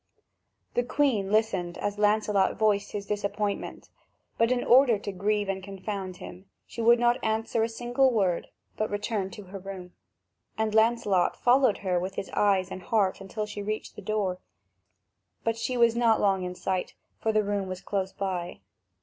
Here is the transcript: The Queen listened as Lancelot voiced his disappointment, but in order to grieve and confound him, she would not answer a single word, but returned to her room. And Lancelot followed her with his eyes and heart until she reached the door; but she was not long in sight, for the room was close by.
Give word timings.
The 0.73 0.81
Queen 0.83 1.31
listened 1.31 1.77
as 1.77 1.99
Lancelot 1.99 2.57
voiced 2.57 2.91
his 2.91 3.05
disappointment, 3.05 3.91
but 4.35 4.51
in 4.51 4.63
order 4.63 4.97
to 4.97 5.11
grieve 5.11 5.47
and 5.47 5.61
confound 5.63 6.17
him, 6.17 6.47
she 6.65 6.81
would 6.81 6.97
not 6.99 7.23
answer 7.23 7.61
a 7.61 7.69
single 7.69 8.11
word, 8.11 8.47
but 8.75 8.89
returned 8.89 9.31
to 9.33 9.43
her 9.43 9.59
room. 9.59 9.93
And 10.57 10.73
Lancelot 10.73 11.35
followed 11.37 11.77
her 11.85 11.99
with 11.99 12.15
his 12.15 12.31
eyes 12.31 12.71
and 12.71 12.81
heart 12.81 13.21
until 13.21 13.45
she 13.45 13.61
reached 13.61 13.95
the 13.95 14.01
door; 14.01 14.39
but 15.43 15.55
she 15.55 15.77
was 15.77 15.95
not 15.95 16.19
long 16.19 16.41
in 16.45 16.55
sight, 16.55 16.95
for 17.19 17.31
the 17.31 17.43
room 17.43 17.67
was 17.69 17.81
close 17.81 18.11
by. 18.11 18.61